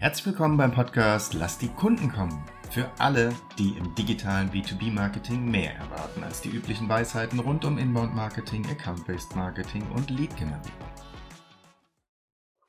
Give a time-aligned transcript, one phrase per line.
[0.00, 2.42] Herzlich willkommen beim Podcast Lass die Kunden kommen.
[2.70, 8.64] Für alle, die im digitalen B2B-Marketing mehr erwarten als die üblichen Weisheiten rund um Inbound-Marketing,
[8.64, 10.88] Account-Based Marketing und Lead-Generierung.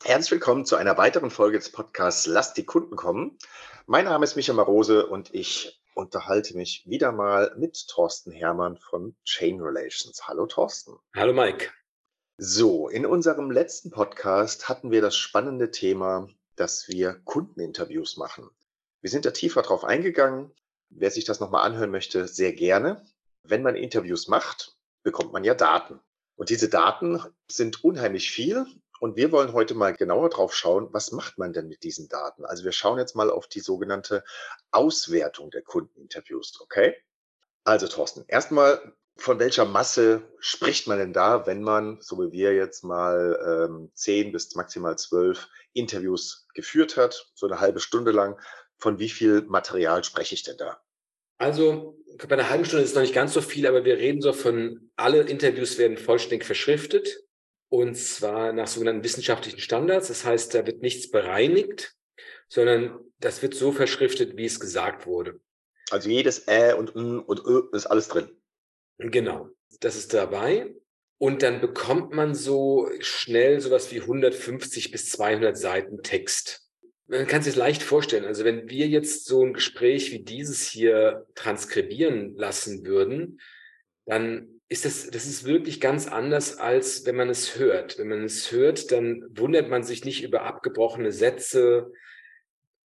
[0.04, 3.38] Herzlich willkommen zu einer weiteren Folge des Podcasts Lass die Kunden kommen.
[3.86, 9.16] Mein Name ist Michael Marose und ich unterhalte mich wieder mal mit Thorsten Hermann von
[9.24, 10.28] Chain Relations.
[10.28, 10.98] Hallo Thorsten.
[11.16, 11.70] Hallo Mike.
[12.36, 18.50] So, in unserem letzten Podcast hatten wir das spannende Thema dass wir Kundeninterviews machen.
[19.02, 20.52] Wir sind da tiefer drauf eingegangen.
[20.90, 23.06] Wer sich das nochmal anhören möchte, sehr gerne.
[23.44, 26.00] Wenn man Interviews macht, bekommt man ja Daten.
[26.36, 28.66] Und diese Daten sind unheimlich viel.
[29.00, 32.46] Und wir wollen heute mal genauer drauf schauen, was macht man denn mit diesen Daten?
[32.46, 34.24] Also wir schauen jetzt mal auf die sogenannte
[34.70, 36.96] Auswertung der Kundeninterviews, okay?
[37.64, 42.54] Also Thorsten, erstmal, von welcher Masse spricht man denn da, wenn man, so wie wir
[42.54, 48.40] jetzt mal, ähm, zehn bis maximal zwölf Interviews geführt hat, so eine halbe Stunde lang?
[48.78, 50.82] Von wie viel Material spreche ich denn da?
[51.38, 54.22] Also bei einer halben Stunde ist es noch nicht ganz so viel, aber wir reden
[54.22, 57.24] so von, alle Interviews werden vollständig verschriftet
[57.70, 60.10] und zwar nach sogenannten wissenschaftlichen Standards.
[60.10, 61.96] Das heißt, da wird nichts bereinigt,
[62.50, 65.40] sondern das wird so verschriftet, wie es gesagt wurde.
[65.90, 68.30] Also jedes Ä und N und Ö ist alles drin.
[68.98, 69.50] Genau,
[69.80, 70.76] das ist dabei.
[71.22, 76.68] Und dann bekommt man so schnell sowas wie 150 bis 200 Seiten Text.
[77.06, 78.26] Man kann sich das leicht vorstellen.
[78.26, 83.40] Also wenn wir jetzt so ein Gespräch wie dieses hier transkribieren lassen würden,
[84.08, 88.00] dann ist das, das ist wirklich ganz anders, als wenn man es hört.
[88.00, 91.92] Wenn man es hört, dann wundert man sich nicht über abgebrochene Sätze,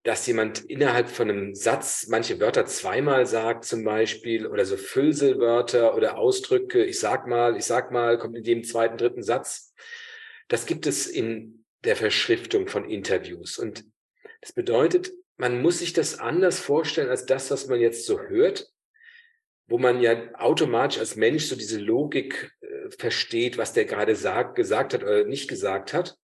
[0.05, 5.97] dass jemand innerhalb von einem Satz manche Wörter zweimal sagt zum Beispiel oder so Füllselwörter
[5.97, 9.75] oder Ausdrücke, ich sag mal, ich sag mal, kommt in dem zweiten, dritten Satz.
[10.49, 13.59] Das gibt es in der Verschriftung von Interviews.
[13.59, 13.85] Und
[14.43, 18.69] das bedeutet, man muss sich das anders vorstellen als das, was man jetzt so hört,
[19.69, 24.55] wo man ja automatisch als Mensch so diese Logik äh, versteht, was der gerade sagt,
[24.55, 26.19] gesagt hat oder nicht gesagt hat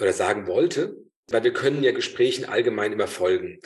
[0.00, 3.60] oder sagen wollte weil wir können ja Gesprächen allgemein immer folgen.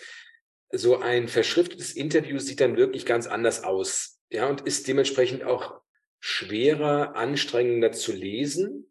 [0.70, 5.80] So ein verschriftetes Interview sieht dann wirklich ganz anders aus, ja, und ist dementsprechend auch
[6.20, 8.86] schwerer, anstrengender zu lesen.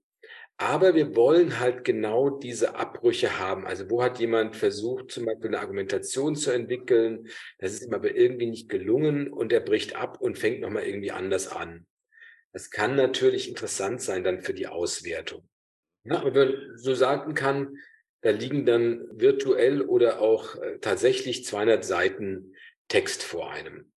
[0.57, 3.65] Aber wir wollen halt genau diese Abbrüche haben.
[3.65, 7.27] Also wo hat jemand versucht, zum Beispiel eine Argumentation zu entwickeln,
[7.57, 11.11] das ist ihm aber irgendwie nicht gelungen und er bricht ab und fängt nochmal irgendwie
[11.11, 11.87] anders an.
[12.53, 15.47] Das kann natürlich interessant sein dann für die Auswertung.
[16.03, 17.77] Ja, aber wenn man so sagen kann,
[18.21, 22.53] da liegen dann virtuell oder auch äh, tatsächlich 200 Seiten
[22.87, 23.91] Text vor einem.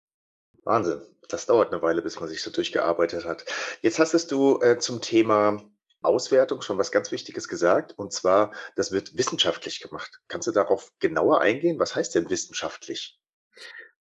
[0.64, 1.02] Wahnsinn.
[1.28, 3.46] Das dauert eine Weile, bis man sich so durchgearbeitet hat.
[3.82, 5.64] Jetzt hast du äh, zum Thema
[6.02, 10.20] Auswertung schon was ganz Wichtiges gesagt, und zwar, das wird wissenschaftlich gemacht.
[10.28, 11.80] Kannst du darauf genauer eingehen?
[11.80, 13.20] Was heißt denn wissenschaftlich?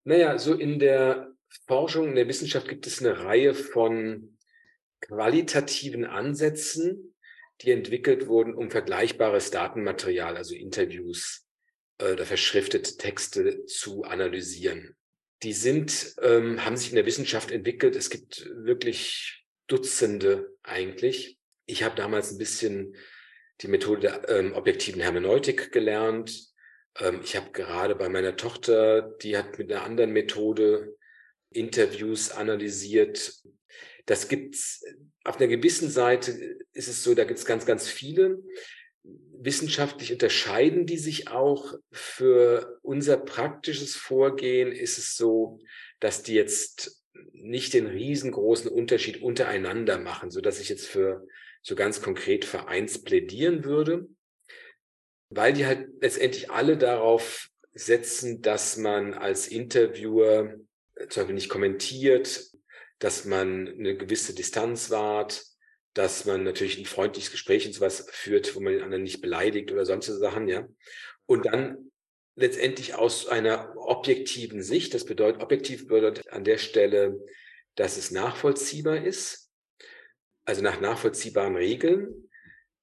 [0.04, 1.32] Naja, so in der
[1.66, 4.38] Forschung, in der Wissenschaft gibt es eine Reihe von
[5.00, 7.09] qualitativen Ansätzen,
[7.62, 11.46] die entwickelt wurden, um vergleichbares Datenmaterial, also Interviews
[11.98, 14.96] äh, oder verschriftete Texte zu analysieren.
[15.42, 17.96] Die sind, ähm, haben sich in der Wissenschaft entwickelt.
[17.96, 21.38] Es gibt wirklich Dutzende eigentlich.
[21.66, 22.96] Ich habe damals ein bisschen
[23.60, 26.50] die Methode der ähm, objektiven Hermeneutik gelernt.
[26.98, 30.96] Ähm, ich habe gerade bei meiner Tochter, die hat mit einer anderen Methode
[31.50, 33.42] Interviews analysiert.
[34.10, 34.84] Das gibt's
[35.22, 36.32] auf einer gewissen Seite
[36.72, 38.42] ist es so, da gibt es ganz, ganz viele.
[39.04, 41.74] Wissenschaftlich unterscheiden die sich auch.
[41.92, 45.60] Für unser praktisches Vorgehen ist es so,
[46.00, 47.04] dass die jetzt
[47.34, 51.24] nicht den riesengroßen Unterschied untereinander machen, so dass ich jetzt für
[51.62, 54.08] so ganz konkret für eins plädieren würde,
[55.28, 60.56] weil die halt letztendlich alle darauf setzen, dass man als Interviewer
[61.08, 62.49] zum Beispiel nicht kommentiert,
[63.00, 65.44] dass man eine gewisse Distanz wahrt,
[65.94, 69.72] dass man natürlich ein freundliches Gespräch und sowas führt, wo man den anderen nicht beleidigt
[69.72, 70.68] oder sonstige Sachen, ja.
[71.26, 71.90] Und dann
[72.36, 77.18] letztendlich aus einer objektiven Sicht, das bedeutet, objektiv bedeutet an der Stelle,
[77.74, 79.50] dass es nachvollziehbar ist,
[80.44, 82.28] also nach nachvollziehbaren Regeln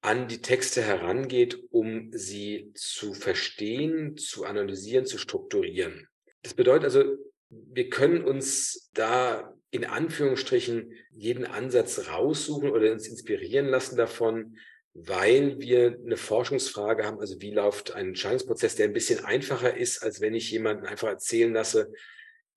[0.02, 6.08] an die Texte herangeht, um sie zu verstehen, zu analysieren, zu strukturieren.
[6.44, 7.18] Das bedeutet also,
[7.50, 14.58] wir können uns da in Anführungsstrichen jeden Ansatz raussuchen oder uns inspirieren lassen davon,
[14.94, 20.02] weil wir eine Forschungsfrage haben, also wie läuft ein Entscheidungsprozess, der ein bisschen einfacher ist,
[20.02, 21.92] als wenn ich jemanden einfach erzählen lasse,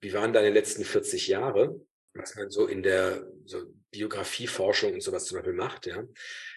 [0.00, 1.78] wie waren deine letzten 40 Jahre,
[2.14, 6.02] was man so in der so Biografieforschung und sowas zum Beispiel macht, ja.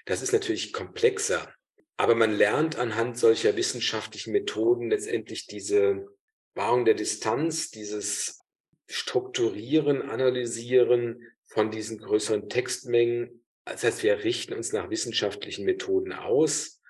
[0.06, 1.54] Das ist natürlich komplexer.
[1.98, 6.08] Aber man lernt anhand solcher wissenschaftlichen Methoden letztendlich diese
[6.56, 8.42] Wahrung der Distanz, dieses
[8.88, 13.44] Strukturieren, Analysieren von diesen größeren Textmengen.
[13.66, 16.82] Das heißt, wir richten uns nach wissenschaftlichen Methoden aus,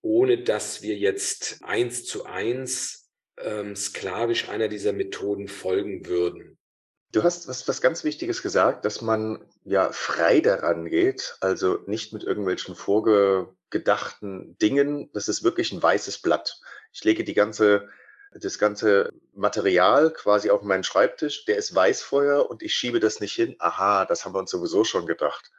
[0.00, 6.58] ohne dass wir jetzt eins zu eins ähm, sklavisch einer dieser Methoden folgen würden.
[7.12, 12.12] Du hast was, was ganz Wichtiges gesagt, dass man ja frei daran geht, also nicht
[12.12, 15.10] mit irgendwelchen vorgedachten Dingen.
[15.12, 16.60] Das ist wirklich ein weißes Blatt.
[16.92, 17.88] Ich lege die ganze,
[18.32, 21.44] das ganze Material quasi auf meinen Schreibtisch.
[21.46, 23.56] Der ist weiß vorher und ich schiebe das nicht hin.
[23.58, 25.50] Aha, das haben wir uns sowieso schon gedacht.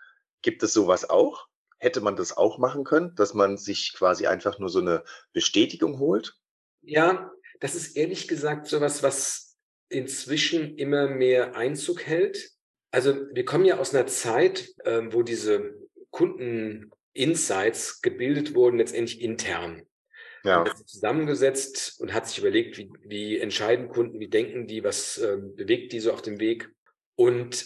[0.42, 1.48] Gibt es sowas auch?
[1.78, 5.04] Hätte man das auch machen können, dass man sich quasi einfach nur so eine
[5.34, 6.36] Bestätigung holt?
[6.82, 9.58] Ja, das ist ehrlich gesagt sowas, was
[9.90, 12.52] inzwischen immer mehr Einzug hält.
[12.92, 15.76] Also wir kommen ja aus einer Zeit, äh, wo diese
[16.12, 19.84] Kunden-Insights gebildet wurden, letztendlich intern.
[20.44, 20.66] Ja.
[20.86, 25.94] Zusammengesetzt und hat sich überlegt, wie, wie entscheiden Kunden, wie denken die, was äh, bewegt
[25.94, 26.70] die so auf dem Weg.
[27.16, 27.66] Und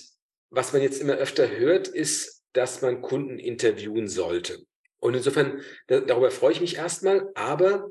[0.50, 4.60] was man jetzt immer öfter hört, ist, dass man Kunden interviewen sollte.
[4.98, 7.90] Und insofern, da, darüber freue ich mich erstmal, aber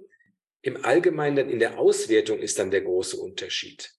[0.63, 3.91] im Allgemeinen dann in der Auswertung ist dann der große Unterschied.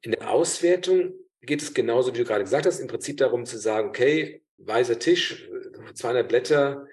[0.00, 3.58] In der Auswertung geht es genauso, wie du gerade gesagt hast, im Prinzip darum zu
[3.58, 5.48] sagen, okay, weißer Tisch,
[5.94, 6.86] 200 Blätter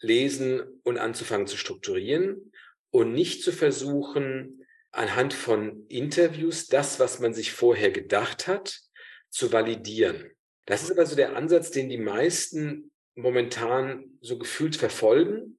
[0.00, 2.52] lesen und anzufangen zu strukturieren
[2.96, 8.80] und nicht zu versuchen, anhand von Interviews das, was man sich vorher gedacht hat,
[9.28, 10.30] zu validieren.
[10.66, 15.58] Das ist aber so der Ansatz, den die meisten momentan so gefühlt verfolgen,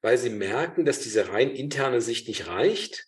[0.00, 3.06] weil sie merken, dass diese rein interne Sicht nicht reicht.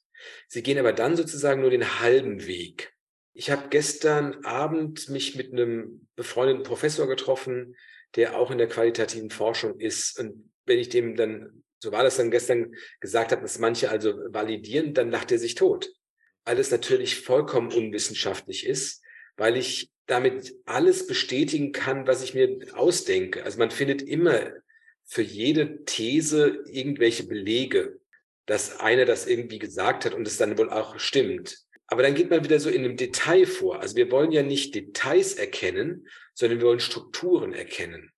[0.48, 2.92] Sie gehen aber dann sozusagen nur den halben Weg.
[3.32, 7.76] Ich habe gestern Abend mich mit einem befreundeten Professor getroffen,
[8.16, 10.18] der auch in der qualitativen Forschung ist.
[10.18, 14.14] Und wenn ich dem dann, so war das dann gestern, gesagt habe, dass manche also
[14.28, 15.90] validieren, dann lacht er sich tot.
[16.44, 19.02] Weil es natürlich vollkommen unwissenschaftlich ist,
[19.36, 23.44] weil ich damit alles bestätigen kann, was ich mir ausdenke.
[23.44, 24.52] Also man findet immer
[25.04, 28.00] für jede These irgendwelche Belege,
[28.46, 31.58] dass einer das irgendwie gesagt hat und es dann wohl auch stimmt.
[31.86, 33.80] Aber dann geht man wieder so in einem Detail vor.
[33.80, 38.10] Also wir wollen ja nicht Details erkennen, sondern wir wollen Strukturen erkennen.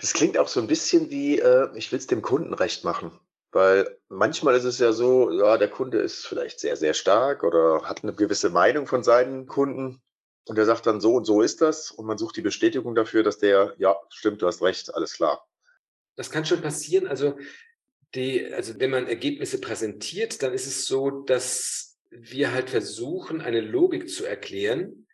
[0.00, 3.12] Das klingt auch so ein bisschen wie, äh, ich will es dem Kunden recht machen.
[3.52, 7.82] Weil manchmal ist es ja so, ja, der Kunde ist vielleicht sehr, sehr stark oder
[7.84, 10.02] hat eine gewisse Meinung von seinen Kunden.
[10.46, 11.90] Und der sagt dann, so und so ist das.
[11.90, 15.46] Und man sucht die Bestätigung dafür, dass der, ja, stimmt, du hast recht, alles klar.
[16.16, 17.06] Das kann schon passieren.
[17.06, 17.38] Also,
[18.14, 23.60] die, also wenn man Ergebnisse präsentiert, dann ist es so, dass wir halt versuchen, eine
[23.60, 25.05] Logik zu erklären,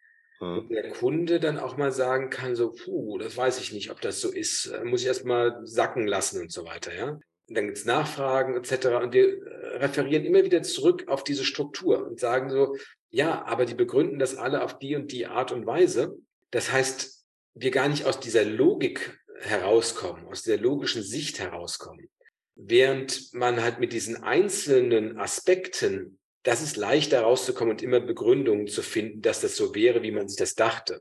[0.43, 0.69] mhm.
[0.69, 4.21] der Kunde dann auch mal sagen kann, so, puh, das weiß ich nicht, ob das
[4.21, 7.19] so ist, äh, muss ich erst mal sacken lassen und so weiter, ja.
[7.49, 8.87] Und dann gibt's Nachfragen etc.
[9.03, 12.77] Und wir äh, referieren immer wieder zurück auf diese Struktur und sagen so,
[13.11, 16.17] ja, aber die begründen das alle auf die und die Art und Weise.
[16.50, 17.25] Das heißt,
[17.55, 22.09] wir gar nicht aus dieser Logik herauskommen, aus der logischen Sicht herauskommen.
[22.55, 28.67] Während man halt mit diesen einzelnen Aspekten das ist leicht, da rauszukommen und immer Begründungen
[28.67, 31.00] zu finden, dass das so wäre, wie man sich das dachte.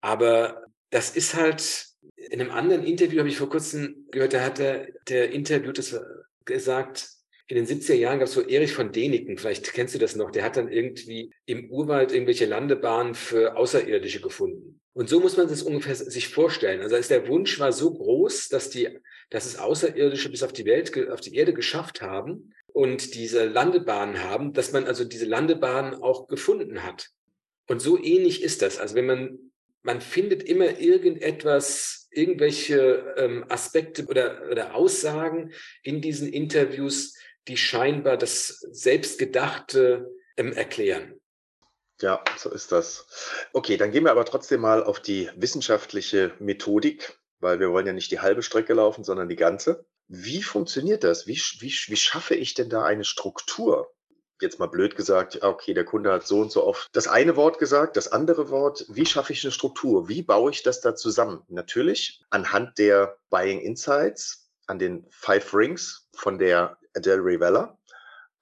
[0.00, 1.86] Aber das ist halt,
[2.16, 5.98] in einem anderen Interview habe ich vor kurzem gehört, da hat der, der Interviewt das
[6.44, 7.08] gesagt,
[7.46, 10.30] in den 70er Jahren gab es so Erich von Däniken, vielleicht kennst du das noch,
[10.30, 14.80] der hat dann irgendwie im Urwald irgendwelche Landebahnen für Außerirdische gefunden.
[14.94, 16.80] Und so muss man das ungefähr sich vorstellen.
[16.80, 18.88] Also ist der Wunsch war so groß, dass die,
[19.28, 24.24] dass es Außerirdische bis auf die Welt, auf die Erde geschafft haben und diese Landebahnen
[24.24, 27.10] haben, dass man also diese Landebahnen auch gefunden hat.
[27.68, 28.78] Und so ähnlich ist das.
[28.78, 29.38] Also wenn man,
[29.82, 35.52] man findet immer irgendetwas, irgendwelche ähm, Aspekte oder, oder Aussagen
[35.84, 37.16] in diesen Interviews,
[37.46, 41.20] die scheinbar das Selbstgedachte ähm, erklären.
[42.00, 43.06] Ja, so ist das.
[43.52, 47.92] Okay, dann gehen wir aber trotzdem mal auf die wissenschaftliche Methodik, weil wir wollen ja
[47.92, 49.86] nicht die halbe Strecke laufen, sondern die ganze.
[50.08, 51.26] Wie funktioniert das?
[51.26, 53.90] Wie, wie, wie schaffe ich denn da eine Struktur?
[54.40, 57.58] Jetzt mal blöd gesagt, okay, der Kunde hat so und so oft das eine Wort
[57.58, 58.84] gesagt, das andere Wort.
[58.88, 60.08] Wie schaffe ich eine Struktur?
[60.08, 61.42] Wie baue ich das da zusammen?
[61.48, 67.78] Natürlich anhand der Buying Insights, an den Five Rings von der Adele Rivella.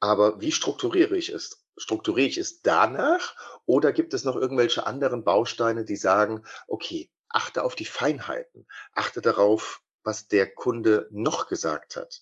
[0.00, 1.64] Aber wie strukturiere ich es?
[1.76, 7.62] Strukturiere ich es danach oder gibt es noch irgendwelche anderen Bausteine, die sagen, okay, achte
[7.62, 12.20] auf die Feinheiten, achte darauf, was der Kunde noch gesagt hat.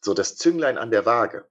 [0.00, 1.46] So das Zünglein an der Waage.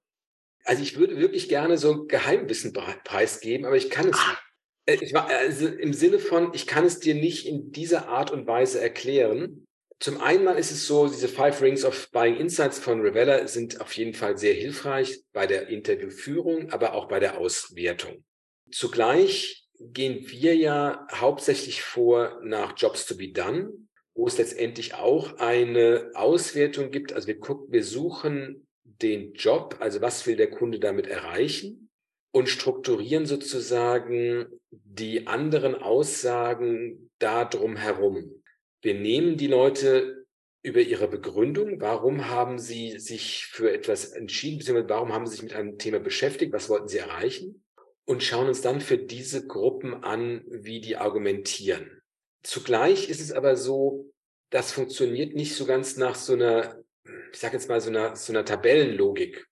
[0.63, 4.43] Also ich würde wirklich gerne so Geheimwissen preisgeben, aber ich kann es nicht.
[4.85, 8.31] Äh, ich war, also im Sinne von, ich kann es dir nicht in dieser Art
[8.31, 9.65] und Weise erklären.
[9.99, 13.93] Zum einen ist es so, diese Five Rings of Buying Insights von Revella sind auf
[13.93, 18.25] jeden Fall sehr hilfreich bei der Interviewführung, aber auch bei der Auswertung.
[18.71, 23.71] Zugleich gehen wir ja hauptsächlich vor nach Jobs to be done,
[24.15, 27.13] wo es letztendlich auch eine Auswertung gibt.
[27.13, 31.89] Also wir gucken, wir suchen den Job, also was will der Kunde damit erreichen
[32.31, 38.43] und strukturieren sozusagen die anderen Aussagen darum herum.
[38.81, 40.25] Wir nehmen die Leute
[40.61, 45.43] über ihre Begründung, warum haben sie sich für etwas entschieden, beziehungsweise warum haben sie sich
[45.43, 47.63] mit einem Thema beschäftigt, was wollten sie erreichen
[48.05, 52.02] und schauen uns dann für diese Gruppen an, wie die argumentieren.
[52.43, 54.11] Zugleich ist es aber so,
[54.49, 56.83] das funktioniert nicht so ganz nach so einer,
[57.31, 59.47] ich sage jetzt mal so einer, so einer Tabellenlogik,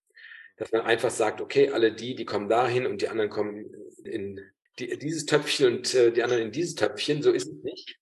[0.58, 4.40] dass man einfach sagt, okay, alle die, die kommen dahin und die anderen kommen in
[4.78, 7.24] die, dieses Töpfchen und äh, die anderen in dieses Töpfchen.
[7.24, 7.98] So ist es nicht,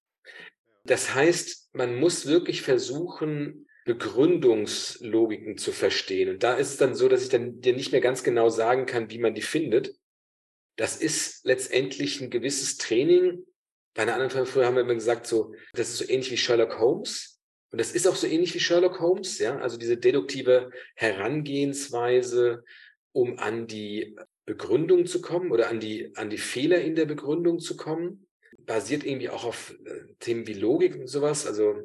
[0.89, 6.29] das heißt, man muss wirklich versuchen, Begründungslogiken zu verstehen.
[6.29, 8.85] Und da ist es dann so, dass ich dann dir nicht mehr ganz genau sagen
[8.85, 9.95] kann, wie man die findet.
[10.77, 13.45] Das ist letztendlich ein gewisses Training.
[14.07, 17.39] Anderen Frage früher haben wir immer gesagt, so, das ist so ähnlich wie Sherlock Holmes.
[17.71, 19.57] Und das ist auch so ähnlich wie Sherlock Holmes, ja.
[19.57, 22.63] Also diese deduktive Herangehensweise,
[23.11, 24.15] um an die
[24.45, 28.25] Begründung zu kommen oder an die, an die Fehler in der Begründung zu kommen
[28.69, 31.47] basiert irgendwie auch auf äh, Themen wie Logik und sowas.
[31.47, 31.75] Also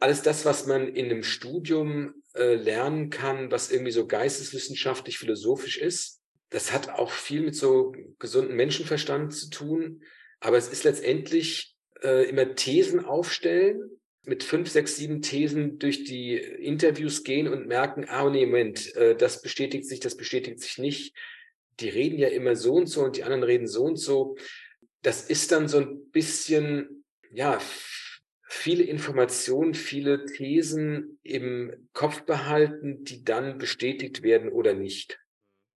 [0.00, 5.78] alles das, was man in einem Studium äh, lernen kann, was irgendwie so geisteswissenschaftlich, philosophisch
[5.78, 6.20] ist,
[6.50, 10.02] das hat auch viel mit so gesunden Menschenverstand zu tun.
[10.40, 13.90] Aber es ist letztendlich äh, immer Thesen aufstellen,
[14.22, 19.14] mit fünf, sechs, sieben Thesen durch die Interviews gehen und merken, ah, nee, Moment, äh,
[19.14, 21.16] das bestätigt sich, das bestätigt sich nicht.
[21.78, 24.36] Die reden ja immer so und so und die anderen reden so und so
[25.06, 27.60] das ist dann so ein bisschen, ja,
[28.48, 35.20] viele Informationen, viele Thesen im Kopf behalten, die dann bestätigt werden oder nicht.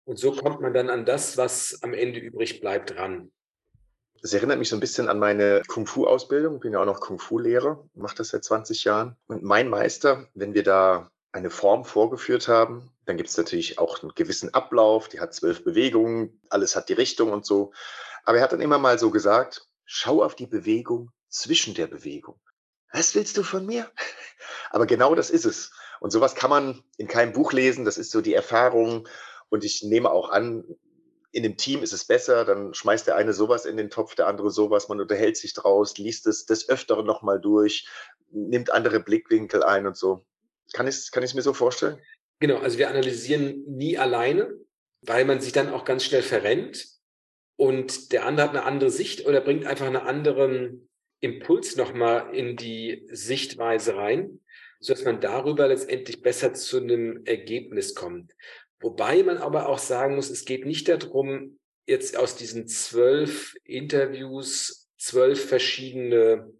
[0.05, 3.31] Und so kommt man dann an das, was am Ende übrig bleibt, ran.
[4.21, 6.59] Das erinnert mich so ein bisschen an meine Kung-Fu-Ausbildung.
[6.59, 9.15] Bin ja auch noch Kung-Fu-Lehrer, mache das seit 20 Jahren.
[9.27, 14.01] Und mein Meister, wenn wir da eine Form vorgeführt haben, dann gibt es natürlich auch
[14.01, 17.71] einen gewissen Ablauf, die hat zwölf Bewegungen, alles hat die Richtung und so.
[18.23, 22.39] Aber er hat dann immer mal so gesagt, schau auf die Bewegung zwischen der Bewegung.
[22.91, 23.89] Was willst du von mir?
[24.71, 25.71] Aber genau das ist es.
[25.99, 27.85] Und sowas kann man in keinem Buch lesen.
[27.85, 29.07] Das ist so die Erfahrung.
[29.49, 30.63] Und ich nehme auch an,
[31.31, 34.27] in dem Team ist es besser, dann schmeißt der eine sowas in den Topf, der
[34.27, 37.88] andere sowas, man unterhält sich draus, liest es des Öfteren nochmal durch,
[38.31, 40.25] nimmt andere Blickwinkel ein und so.
[40.74, 42.00] Kann ich es kann mir so vorstellen?
[42.39, 44.53] Genau, also wir analysieren nie alleine,
[45.01, 46.88] weil man sich dann auch ganz schnell verrennt
[47.55, 52.55] und der andere hat eine andere Sicht oder bringt einfach einen anderen Impuls nochmal in
[52.55, 54.39] die Sichtweise rein,
[54.79, 58.33] sodass man darüber letztendlich besser zu einem Ergebnis kommt.
[58.81, 64.89] Wobei man aber auch sagen muss, es geht nicht darum, jetzt aus diesen zwölf Interviews
[64.98, 66.53] zwölf verschiedene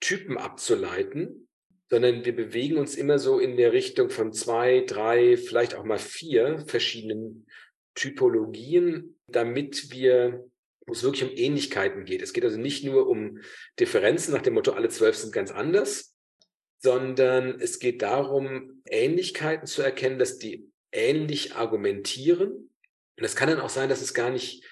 [0.00, 1.48] Typen abzuleiten,
[1.90, 5.98] sondern wir bewegen uns immer so in der Richtung von zwei, drei, vielleicht auch mal
[5.98, 7.46] vier verschiedenen
[7.94, 10.48] Typologien, damit wir,
[10.86, 12.22] wo es wirklich um Ähnlichkeiten geht.
[12.22, 13.40] Es geht also nicht nur um
[13.78, 16.16] Differenzen nach dem Motto, alle zwölf sind ganz anders,
[16.78, 22.70] sondern es geht darum, Ähnlichkeiten zu erkennen, dass die ähnlich argumentieren.
[23.18, 24.64] Und es kann dann auch sein, dass es gar nicht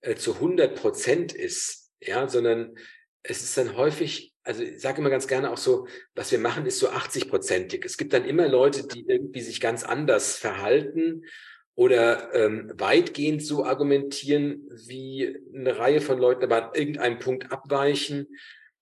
[0.00, 2.76] äh, zu 100 Prozent ist, ja, sondern
[3.22, 6.66] es ist dann häufig, also ich sage immer ganz gerne auch so, was wir machen,
[6.66, 7.84] ist so 80-prozentig.
[7.84, 11.24] Es gibt dann immer Leute, die irgendwie sich ganz anders verhalten
[11.74, 18.28] oder ähm, weitgehend so argumentieren, wie eine Reihe von Leuten aber an irgendeinem Punkt abweichen.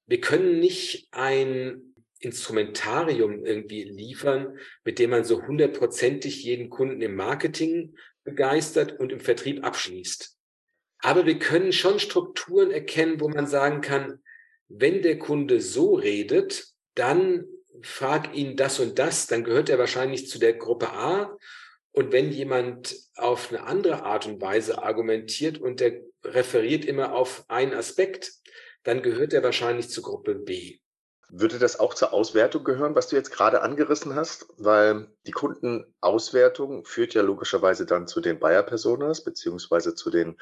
[0.06, 1.93] Wir können nicht ein
[2.24, 9.20] Instrumentarium irgendwie liefern, mit dem man so hundertprozentig jeden Kunden im Marketing begeistert und im
[9.20, 10.36] Vertrieb abschließt.
[11.00, 14.22] Aber wir können schon Strukturen erkennen, wo man sagen kann,
[14.68, 17.46] wenn der Kunde so redet, dann
[17.82, 21.36] frag ihn das und das, dann gehört er wahrscheinlich zu der Gruppe A
[21.94, 27.44] und wenn jemand auf eine andere Art und Weise argumentiert und der referiert immer auf
[27.48, 28.32] einen Aspekt,
[28.82, 30.78] dann gehört er wahrscheinlich zur Gruppe B.
[31.30, 34.46] Würde das auch zur Auswertung gehören, was du jetzt gerade angerissen hast?
[34.56, 40.36] Weil die Kundenauswertung führt ja logischerweise dann zu den Buyer-Personas beziehungsweise zu den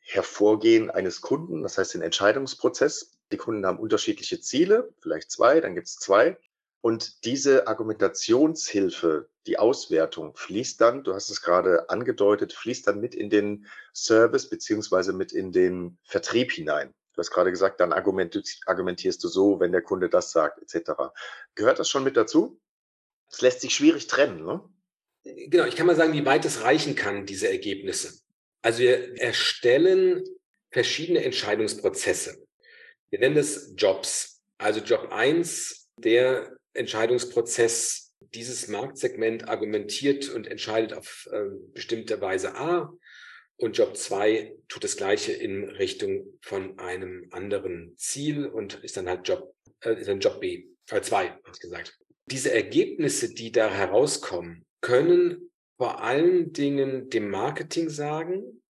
[0.00, 3.18] Hervorgehen eines Kunden, das heißt den Entscheidungsprozess.
[3.30, 6.38] Die Kunden haben unterschiedliche Ziele, vielleicht zwei, dann gibt es zwei.
[6.80, 13.14] Und diese Argumentationshilfe, die Auswertung fließt dann, du hast es gerade angedeutet, fließt dann mit
[13.14, 16.94] in den Service beziehungsweise mit in den Vertrieb hinein.
[17.18, 20.92] Du hast gerade gesagt, dann argumentierst du so, wenn der Kunde das sagt, etc.
[21.56, 22.60] Gehört das schon mit dazu?
[23.28, 24.62] Es lässt sich schwierig trennen, ne?
[25.24, 28.20] Genau, ich kann mal sagen, wie weit es reichen kann, diese Ergebnisse.
[28.62, 30.22] Also wir erstellen
[30.70, 32.46] verschiedene Entscheidungsprozesse.
[33.10, 34.40] Wir nennen das Jobs.
[34.56, 42.92] Also Job 1, der Entscheidungsprozess, dieses Marktsegment argumentiert und entscheidet auf äh, bestimmte Weise A.
[43.60, 49.08] Und Job 2 tut das Gleiche in Richtung von einem anderen Ziel und ist dann
[49.08, 51.98] halt Job, äh, ist dann Job B, äh, 2, habe ich gesagt.
[52.26, 58.62] Diese Ergebnisse, die da herauskommen, können vor allen Dingen dem Marketing sagen,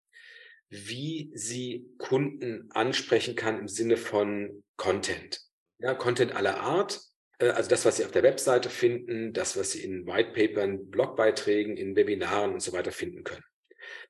[0.69, 5.39] wie sie Kunden ansprechen kann im Sinne von Content.
[5.79, 6.99] Ja, Content aller Art.
[7.37, 11.77] Äh, also das, was Sie auf der Webseite finden, das, was Sie in Whitepapern, Blogbeiträgen,
[11.77, 13.43] in Webinaren und so weiter finden können.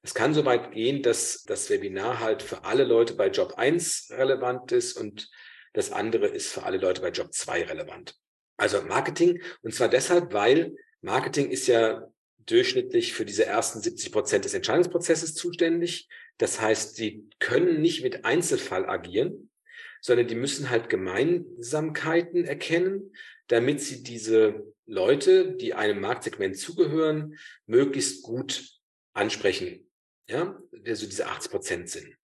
[0.02, 4.10] Es kann so weit gehen, dass das Webinar halt für alle Leute bei Job 1
[4.12, 5.30] relevant ist und
[5.74, 8.16] das andere ist für alle Leute bei Job 2 relevant.
[8.58, 9.42] Also Marketing.
[9.62, 12.08] Und zwar deshalb, weil Marketing ist ja
[12.46, 16.10] durchschnittlich für diese ersten 70 Prozent des Entscheidungsprozesses zuständig.
[16.38, 19.50] Das heißt, die können nicht mit Einzelfall agieren,
[20.02, 23.14] sondern die müssen halt Gemeinsamkeiten erkennen,
[23.48, 28.64] damit sie diese Leute, die einem Marktsegment zugehören, möglichst gut
[29.14, 29.89] ansprechen.
[30.30, 32.16] Ja, also diese 80 Prozent sind.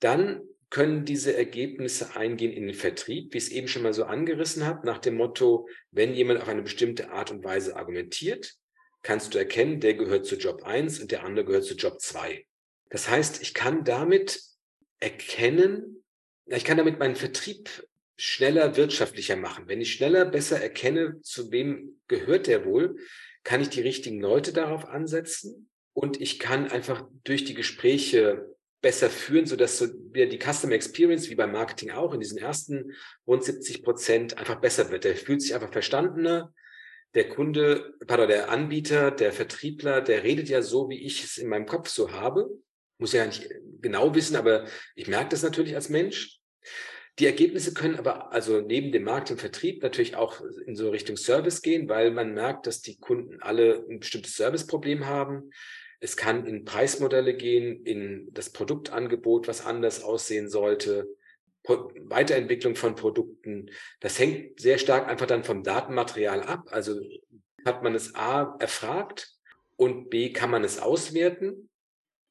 [0.00, 4.04] Dann können diese Ergebnisse eingehen in den Vertrieb, wie ich es eben schon mal so
[4.04, 8.54] angerissen habe, nach dem Motto, wenn jemand auf eine bestimmte Art und Weise argumentiert,
[9.02, 12.44] kannst du erkennen, der gehört zu Job 1 und der andere gehört zu Job 2.
[12.90, 14.42] Das heißt, ich kann damit
[14.98, 16.04] erkennen,
[16.46, 19.68] ich kann damit meinen Vertrieb schneller wirtschaftlicher machen.
[19.68, 22.96] Wenn ich schneller besser erkenne, zu wem gehört der wohl,
[23.44, 25.68] kann ich die richtigen Leute darauf ansetzen
[25.98, 31.28] und ich kann einfach durch die Gespräche besser führen, sodass so wieder die Customer Experience,
[31.28, 32.92] wie beim Marketing auch, in diesen ersten
[33.26, 35.02] rund 70 Prozent einfach besser wird.
[35.02, 36.54] Der fühlt sich einfach verstandener.
[37.14, 41.48] Der Kunde, pardon, der Anbieter, der Vertriebler, der redet ja so, wie ich es in
[41.48, 42.48] meinem Kopf so habe.
[42.98, 43.48] Muss ja nicht
[43.80, 46.38] genau wissen, aber ich merke das natürlich als Mensch.
[47.18, 51.16] Die Ergebnisse können aber also neben dem Markt und Vertrieb natürlich auch in so Richtung
[51.16, 55.50] Service gehen, weil man merkt, dass die Kunden alle ein bestimmtes Serviceproblem haben.
[56.00, 61.08] Es kann in Preismodelle gehen, in das Produktangebot, was anders aussehen sollte,
[61.64, 63.70] Weiterentwicklung von Produkten.
[64.00, 66.68] Das hängt sehr stark einfach dann vom Datenmaterial ab.
[66.70, 67.00] Also
[67.64, 69.34] hat man es A erfragt
[69.76, 71.68] und B kann man es auswerten.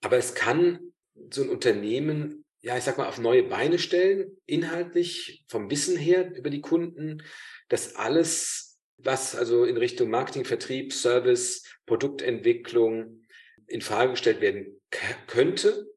[0.02, 0.94] Aber es kann
[1.30, 6.34] so ein Unternehmen, ja, ich sag mal, auf neue Beine stellen, inhaltlich, vom Wissen her
[6.36, 7.24] über die Kunden,
[7.70, 13.27] dass alles, was also in Richtung Marketing, Vertrieb, Service, Produktentwicklung,
[13.68, 14.82] in Frage gestellt werden
[15.28, 15.88] könnte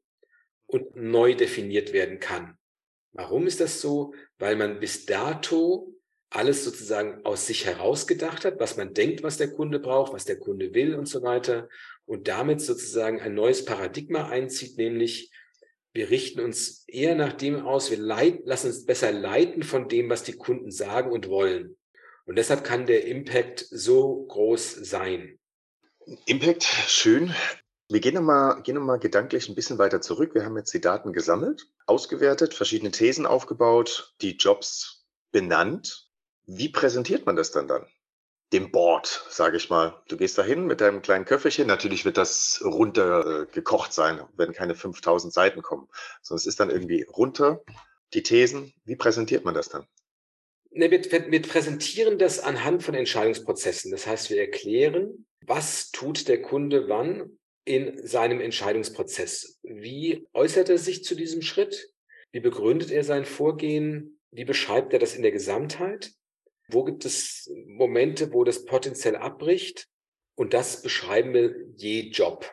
[0.65, 2.57] und neu definiert werden kann.
[3.13, 4.13] Warum ist das so?
[4.37, 5.93] Weil man bis dato
[6.29, 10.39] alles sozusagen aus sich herausgedacht hat, was man denkt, was der Kunde braucht, was der
[10.39, 11.67] Kunde will und so weiter.
[12.05, 15.31] Und damit sozusagen ein neues Paradigma einzieht, nämlich
[15.93, 20.09] wir richten uns eher nach dem aus, wir leiten, lassen uns besser leiten von dem,
[20.09, 21.77] was die Kunden sagen und wollen.
[22.25, 25.37] Und deshalb kann der Impact so groß sein.
[26.25, 27.33] Impact, schön.
[27.91, 30.33] Wir gehen nochmal, gehen nochmal gedanklich ein bisschen weiter zurück.
[30.33, 36.09] Wir haben jetzt die Daten gesammelt, ausgewertet, verschiedene Thesen aufgebaut, die Jobs benannt.
[36.45, 37.85] Wie präsentiert man das dann dann?
[38.53, 40.01] Dem Board, sage ich mal.
[40.07, 41.67] Du gehst da hin mit deinem kleinen Köfferchen.
[41.67, 45.89] Natürlich wird das runtergekocht sein, wenn keine 5000 Seiten kommen.
[46.21, 47.61] Sondern es ist dann irgendwie runter,
[48.13, 48.73] die Thesen.
[48.85, 49.85] Wie präsentiert man das dann?
[50.69, 53.91] Ne, wir, wir präsentieren das anhand von Entscheidungsprozessen.
[53.91, 59.59] Das heißt, wir erklären, was tut der Kunde wann in seinem Entscheidungsprozess.
[59.63, 61.91] Wie äußert er sich zu diesem Schritt?
[62.31, 64.19] Wie begründet er sein Vorgehen?
[64.31, 66.11] Wie beschreibt er das in der Gesamtheit?
[66.67, 69.87] Wo gibt es Momente, wo das potenziell abbricht?
[70.35, 72.51] Und das beschreiben wir je Job.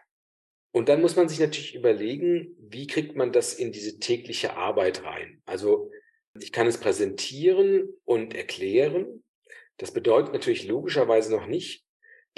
[0.72, 5.04] Und dann muss man sich natürlich überlegen, wie kriegt man das in diese tägliche Arbeit
[5.04, 5.40] rein?
[5.46, 5.90] Also
[6.38, 9.24] ich kann es präsentieren und erklären.
[9.78, 11.84] Das bedeutet natürlich logischerweise noch nicht,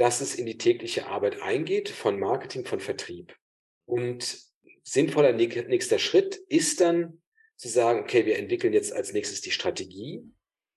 [0.00, 3.36] dass es in die tägliche Arbeit eingeht von Marketing, von Vertrieb.
[3.84, 4.38] Und
[4.82, 7.20] sinnvoller nächster Schritt ist dann
[7.56, 10.22] zu sagen, okay, wir entwickeln jetzt als nächstes die Strategie,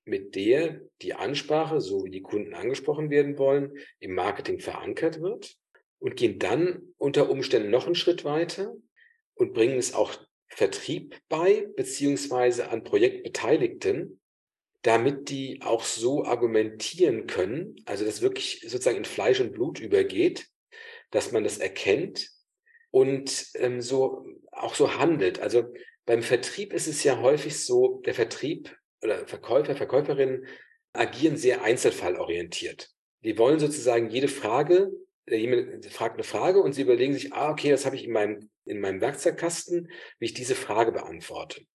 [0.04, 5.56] mit der die Ansprache, so wie die Kunden angesprochen werden wollen, im Marketing verankert wird
[6.00, 8.76] und gehen dann unter Umständen noch einen Schritt weiter
[9.36, 10.14] und bringen es auch
[10.50, 14.20] Vertrieb bei, beziehungsweise an Projektbeteiligten,
[14.84, 20.48] damit die auch so argumentieren können, also das wirklich sozusagen in Fleisch und Blut übergeht,
[21.10, 22.30] dass man das erkennt
[22.92, 25.40] und ähm, so auch so handelt.
[25.40, 25.74] Also
[26.06, 30.46] Beim Vertrieb ist es ja häufig so, der Vertrieb oder Verkäufer, Verkäuferinnen
[30.92, 32.90] agieren sehr einzelfallorientiert.
[33.24, 34.92] Die wollen sozusagen jede Frage,
[35.26, 38.50] jemand fragt eine Frage und sie überlegen sich, ah, okay, das habe ich in meinem,
[38.66, 41.66] in meinem Werkzeugkasten, wie ich diese Frage beantworte.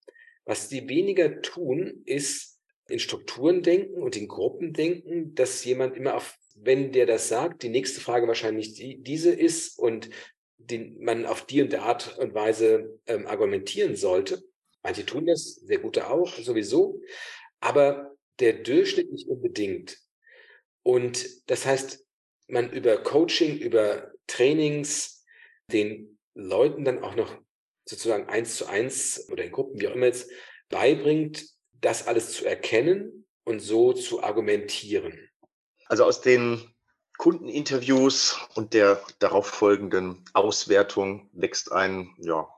[0.44, 2.57] Was die weniger tun, ist
[2.88, 7.62] in Strukturen denken und in Gruppen denken, dass jemand immer auf, wenn der das sagt,
[7.62, 10.10] die nächste Frage wahrscheinlich die, diese ist und
[10.56, 14.42] den man auf die und der Art und Weise ähm, argumentieren sollte.
[14.82, 17.00] Manche tun das, sehr gute auch, sowieso.
[17.60, 19.98] Aber der Durchschnitt nicht unbedingt.
[20.82, 22.04] Und das heißt,
[22.48, 25.24] man über Coaching, über Trainings
[25.70, 27.36] den Leuten dann auch noch
[27.84, 30.30] sozusagen eins zu eins oder in Gruppen, wie auch immer jetzt,
[30.68, 31.46] beibringt,
[31.80, 35.28] das alles zu erkennen und so zu argumentieren.
[35.86, 36.74] Also aus den
[37.16, 42.48] Kundeninterviews und der darauf folgenden Auswertung wächst ein ja,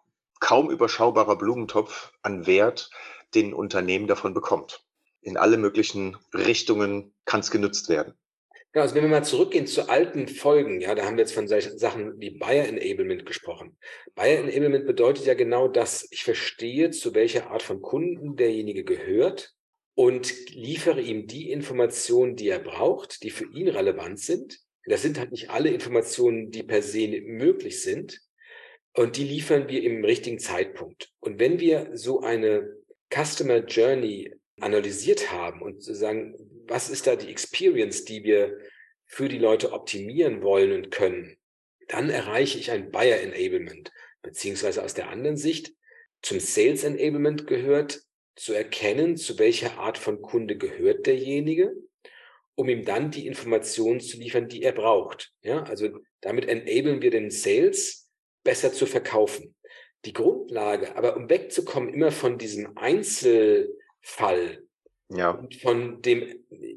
[0.41, 2.91] kaum überschaubarer Blumentopf an Wert,
[3.35, 4.85] den ein Unternehmen davon bekommt.
[5.23, 8.15] In alle möglichen Richtungen kann es genutzt werden.
[8.73, 11.49] Ja, also wenn wir mal zurückgehen zu alten Folgen, ja, da haben wir jetzt von
[11.49, 13.77] solchen Sachen wie Buyer Enablement gesprochen.
[14.15, 19.55] Buyer Enablement bedeutet ja genau das, ich verstehe, zu welcher Art von Kunden derjenige gehört
[19.95, 24.61] und liefere ihm die Informationen, die er braucht, die für ihn relevant sind.
[24.85, 28.21] Das sind halt nicht alle Informationen, die per se möglich sind.
[28.95, 31.11] Und die liefern wir im richtigen Zeitpunkt.
[31.21, 32.73] Und wenn wir so eine
[33.13, 36.35] Customer Journey analysiert haben und sagen,
[36.71, 38.59] was ist da die Experience, die wir
[39.07, 41.37] für die Leute optimieren wollen und können,
[41.89, 43.93] dann erreiche ich ein Buyer Enablement.
[44.23, 45.75] Beziehungsweise aus der anderen Sicht,
[46.23, 48.03] zum Sales Enablement gehört,
[48.37, 51.75] zu erkennen, zu welcher Art von Kunde gehört derjenige,
[52.55, 55.33] um ihm dann die Informationen zu liefern, die er braucht.
[55.43, 55.89] Ja, also
[56.21, 58.09] damit enablen wir den Sales
[58.45, 59.57] besser zu verkaufen.
[60.05, 64.63] Die Grundlage, aber um wegzukommen immer von diesem Einzelfall
[65.11, 65.31] ja.
[65.31, 66.25] und von dem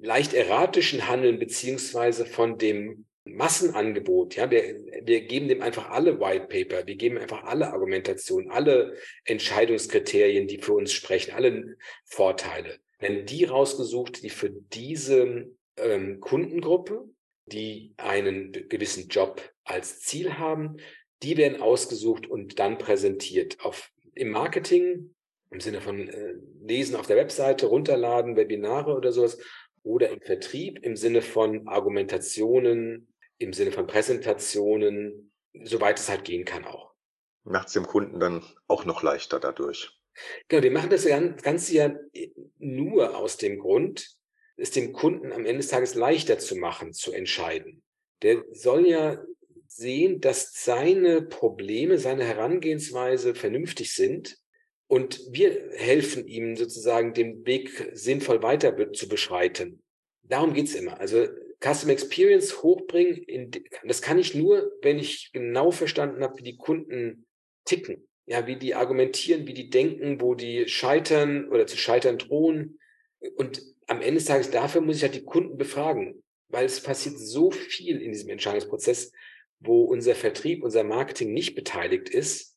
[0.01, 4.63] leicht erratischen Handeln beziehungsweise von dem Massenangebot, ja, wir,
[5.03, 10.57] wir geben dem einfach alle White Paper, wir geben einfach alle Argumentationen, alle Entscheidungskriterien, die
[10.57, 12.79] für uns sprechen, alle Vorteile.
[12.99, 17.05] Wenn die rausgesucht, die für diese ähm, Kundengruppe,
[17.45, 20.77] die einen gewissen Job als Ziel haben,
[21.21, 23.57] die werden ausgesucht und dann präsentiert.
[23.61, 25.15] Auf, Im Marketing,
[25.53, 29.37] im Sinne von äh, Lesen auf der Webseite, runterladen, Webinare oder sowas,
[29.83, 35.31] oder im Vertrieb im Sinne von Argumentationen, im Sinne von Präsentationen,
[35.63, 36.93] soweit es halt gehen kann auch.
[37.43, 39.99] Macht es dem Kunden dann auch noch leichter dadurch.
[40.47, 41.95] Genau, wir machen das Ganze ja
[42.59, 44.15] nur aus dem Grund,
[44.55, 47.83] es dem Kunden am Ende des Tages leichter zu machen, zu entscheiden.
[48.21, 49.21] Der soll ja
[49.67, 54.37] sehen, dass seine Probleme, seine Herangehensweise vernünftig sind
[54.93, 59.81] und wir helfen ihm sozusagen, den Weg sinnvoll weiter zu beschreiten.
[60.21, 60.99] Darum geht's immer.
[60.99, 61.25] Also
[61.59, 63.49] Customer Experience hochbringen, in,
[63.83, 67.25] das kann ich nur, wenn ich genau verstanden habe, wie die Kunden
[67.65, 68.07] ticken.
[68.27, 72.77] Ja, wie die argumentieren, wie die denken, wo die scheitern oder zu scheitern drohen.
[73.35, 77.17] Und am Ende des Tages dafür muss ich halt die Kunden befragen, weil es passiert
[77.17, 79.11] so viel in diesem Entscheidungsprozess,
[79.59, 82.52] wo unser Vertrieb, unser Marketing nicht beteiligt ist.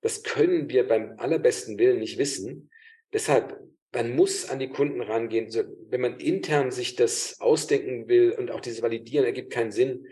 [0.00, 2.70] Das können wir beim allerbesten Willen nicht wissen.
[3.12, 3.58] Deshalb
[3.92, 5.48] man muss an die Kunden rangehen.
[5.88, 10.06] Wenn man intern sich das ausdenken will und auch dieses Validieren ergibt keinen Sinn,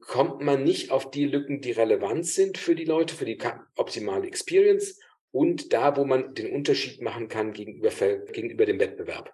[0.00, 3.38] kommt man nicht auf die Lücken, die relevant sind für die Leute, für die
[3.76, 7.90] optimale Experience und da, wo man den Unterschied machen kann gegenüber,
[8.32, 9.32] gegenüber dem Wettbewerb.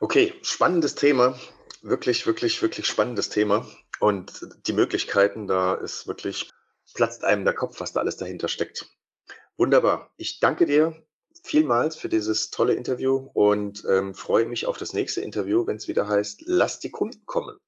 [0.00, 1.38] Okay, spannendes Thema.
[1.82, 3.68] Wirklich, wirklich, wirklich spannendes Thema.
[4.00, 6.50] Und die Möglichkeiten, da ist wirklich,
[6.94, 8.86] platzt einem der Kopf, was da alles dahinter steckt.
[9.58, 10.12] Wunderbar.
[10.16, 10.94] Ich danke dir
[11.42, 15.88] vielmals für dieses tolle Interview und ähm, freue mich auf das nächste Interview, wenn es
[15.88, 17.58] wieder heißt, lass die Kunden kommen.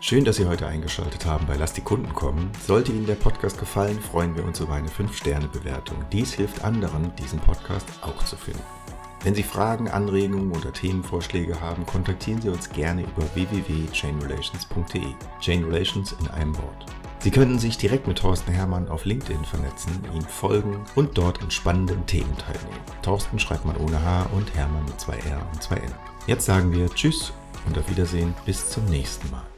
[0.00, 2.52] Schön, dass Sie heute eingeschaltet haben bei Lass die Kunden kommen.
[2.66, 6.04] Sollte Ihnen der Podcast gefallen, freuen wir uns über eine 5-Sterne-Bewertung.
[6.12, 8.62] Dies hilft anderen, diesen Podcast auch zu finden.
[9.24, 15.14] Wenn Sie Fragen, Anregungen oder Themenvorschläge haben, kontaktieren Sie uns gerne über www.chainrelations.de.
[15.40, 16.86] Chain Relations in einem Wort.
[17.20, 21.50] Sie können sich direkt mit Thorsten Hermann auf LinkedIn vernetzen, ihm folgen und dort in
[21.50, 22.80] spannenden Themen teilnehmen.
[23.02, 25.92] Thorsten schreibt man ohne H und Hermann mit zwei R und zwei N.
[26.28, 27.32] Jetzt sagen wir Tschüss
[27.66, 29.57] und auf Wiedersehen bis zum nächsten Mal.